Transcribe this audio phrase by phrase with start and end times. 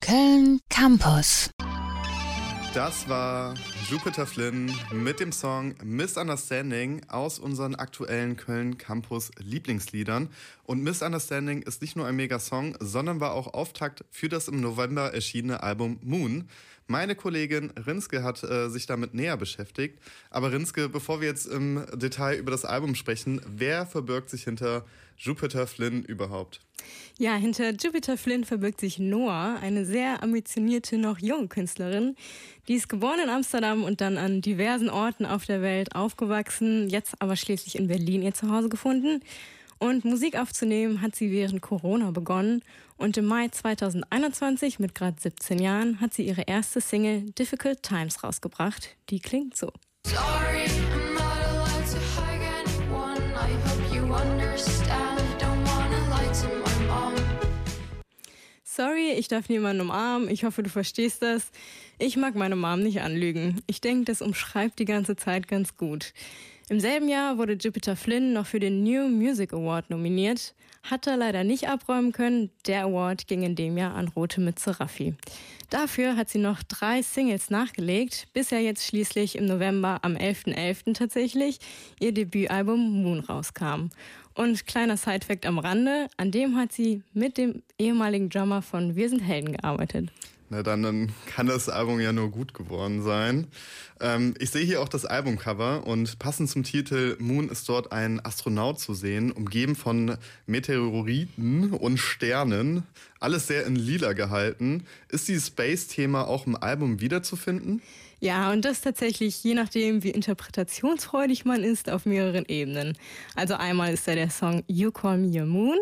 [0.00, 1.50] Köln Campus.
[2.72, 3.54] Das war
[3.90, 10.30] Jupiter Flynn mit dem Song Misunderstanding aus unseren aktuellen Köln Campus Lieblingsliedern.
[10.64, 15.12] Und Misunderstanding ist nicht nur ein Mega-Song, sondern war auch Auftakt für das im November
[15.12, 16.48] erschienene Album Moon.
[16.86, 20.00] Meine Kollegin Rinske hat äh, sich damit näher beschäftigt.
[20.30, 24.86] Aber Rinske, bevor wir jetzt im Detail über das Album sprechen, wer verbirgt sich hinter
[25.16, 26.60] Jupiter Flynn überhaupt?
[27.18, 32.16] Ja, hinter Jupiter Flynn verbirgt sich Noah, eine sehr ambitionierte, noch junge Künstlerin.
[32.68, 37.14] Die ist geboren in Amsterdam und dann an diversen Orten auf der Welt aufgewachsen, jetzt
[37.20, 39.20] aber schließlich in Berlin ihr Zuhause gefunden.
[39.78, 42.62] Und Musik aufzunehmen hat sie während Corona begonnen
[42.98, 48.22] und im Mai 2021 mit gerade 17 Jahren hat sie ihre erste Single Difficult Times
[48.22, 48.96] rausgebracht.
[49.08, 49.72] Die klingt so.
[50.06, 50.68] Sorry,
[59.18, 60.28] Ich darf niemanden umarmen.
[60.30, 61.50] Ich hoffe, du verstehst das.
[61.98, 63.60] Ich mag meine Mom nicht anlügen.
[63.66, 66.12] Ich denke, das umschreibt die ganze Zeit ganz gut.
[66.70, 71.16] Im selben Jahr wurde Jupiter Flynn noch für den New Music Award nominiert, hat er
[71.16, 72.50] leider nicht abräumen können.
[72.64, 75.14] Der Award ging in dem Jahr an Rote mit Seraffi.
[75.68, 80.54] Dafür hat sie noch drei Singles nachgelegt, bis er jetzt schließlich im November am 11.11.
[80.54, 80.94] .11.
[80.94, 81.58] tatsächlich
[81.98, 83.90] ihr Debütalbum Moon rauskam.
[84.40, 89.10] Und kleiner Sidefact am Rande, an dem hat sie mit dem ehemaligen Drummer von Wir
[89.10, 90.08] sind Helden gearbeitet.
[90.52, 93.46] Na dann, dann kann das Album ja nur gut geworden sein.
[94.00, 98.18] Ähm, ich sehe hier auch das Albumcover und passend zum Titel Moon ist dort ein
[98.24, 102.82] Astronaut zu sehen, umgeben von Meteoriten und Sternen.
[103.20, 104.86] Alles sehr in lila gehalten.
[105.08, 107.80] Ist dieses Space-Thema auch im Album wiederzufinden?
[108.18, 112.98] Ja, und das tatsächlich je nachdem, wie interpretationsfreudig man ist, auf mehreren Ebenen.
[113.36, 115.78] Also einmal ist da der Song You Call Me Your Moon.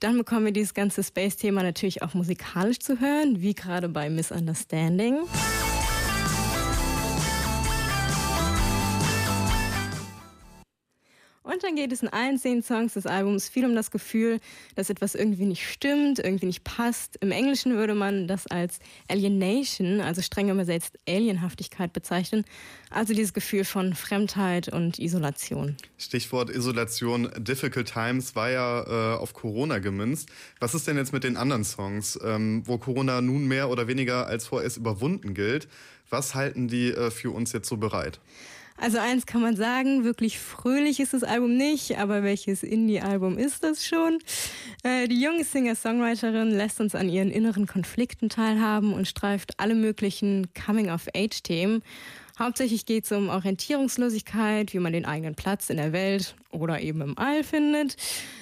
[0.00, 5.18] Dann bekommen wir dieses ganze Space-Thema natürlich auch musikalisch zu hören, wie gerade bei Misunderstanding.
[11.50, 14.38] Und dann geht es in allen zehn Songs des Albums viel um das Gefühl,
[14.76, 17.16] dass etwas irgendwie nicht stimmt, irgendwie nicht passt.
[17.20, 18.78] Im Englischen würde man das als
[19.08, 22.44] Alienation, also streng übersetzt Alienhaftigkeit bezeichnen.
[22.90, 25.76] Also dieses Gefühl von Fremdheit und Isolation.
[25.98, 30.28] Stichwort Isolation, Difficult Times war ja äh, auf Corona gemünzt.
[30.60, 34.26] Was ist denn jetzt mit den anderen Songs, ähm, wo Corona nun mehr oder weniger
[34.26, 35.68] als vorerst überwunden gilt?
[36.10, 38.20] Was halten die äh, für uns jetzt so bereit?
[38.80, 43.62] Also eins kann man sagen, wirklich fröhlich ist das Album nicht, aber welches Indie-Album ist
[43.62, 44.18] das schon?
[44.82, 50.48] Äh, die junge Singer-Songwriterin lässt uns an ihren inneren Konflikten teilhaben und streift alle möglichen
[50.54, 51.82] Coming-of-Age-Themen.
[52.40, 57.02] Hauptsächlich geht es um Orientierungslosigkeit, wie man den eigenen Platz in der Welt oder eben
[57.02, 57.96] im All findet,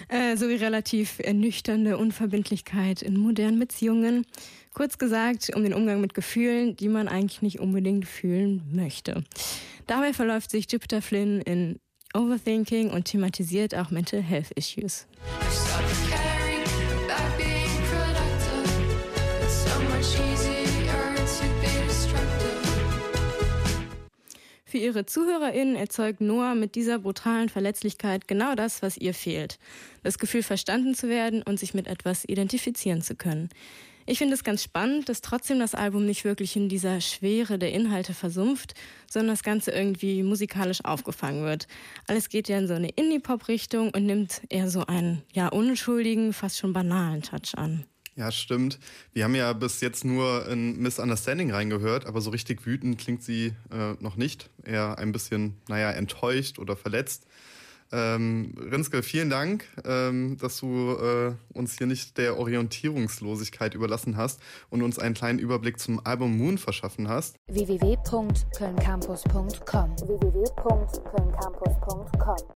[0.07, 4.25] äh, sowie relativ ernüchternde Unverbindlichkeit in modernen Beziehungen.
[4.73, 9.25] Kurz gesagt, um den Umgang mit Gefühlen, die man eigentlich nicht unbedingt fühlen möchte.
[9.89, 11.81] Dabei verläuft sich Jupiter Flynn in
[12.15, 15.09] Overthinking und thematisiert auch Mental Health Issues.
[24.69, 29.59] Für ihre ZuhörerInnen erzeugt Noah mit dieser brutalen Verletzlichkeit genau das, was ihr fehlt.
[30.03, 33.49] Das Gefühl, verstanden zu werden und sich mit etwas identifizieren zu können.
[34.05, 37.73] Ich finde es ganz spannend, dass trotzdem das Album nicht wirklich in dieser Schwere der
[37.73, 38.75] Inhalte versumpft,
[39.11, 41.67] sondern das Ganze irgendwie musikalisch aufgefangen wird.
[42.07, 46.59] Alles geht ja in so eine Indie-Pop-Richtung und nimmt eher so einen, ja, unschuldigen, fast
[46.59, 47.87] schon banalen Touch an.
[48.19, 48.81] Ja, stimmt.
[49.13, 53.53] Wir haben ja bis jetzt nur in Misunderstanding reingehört, aber so richtig wütend klingt sie
[53.71, 54.51] äh, noch nicht.
[54.65, 57.29] Eher ein bisschen, naja, enttäuscht oder verletzt.
[57.93, 64.41] Ähm, Rinske, vielen Dank, ähm, dass du äh, uns hier nicht der Orientierungslosigkeit überlassen hast
[64.69, 67.37] und uns einen kleinen Überblick zum Album Moon verschaffen hast.
[67.47, 70.45] www.kölncampus.com www